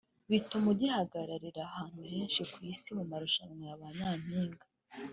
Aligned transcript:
bituma 0.29 0.67
ugihagararira 0.73 1.59
ahantu 1.69 1.99
henshi 2.11 2.41
ku 2.51 2.57
isi 2.71 2.89
mu 2.97 3.03
marushanwa 3.11 3.63
ya 3.69 3.79
ba 3.79 3.87
Nyampinga 3.97 4.65